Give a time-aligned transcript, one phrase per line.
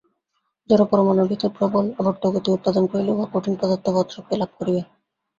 [0.69, 4.81] জড়-পরমাণুর ভিতর প্রবল আবর্তগতি উৎপাদন করিলে উহা কঠিনপদার্থবৎ শক্তিলাভ করিবে।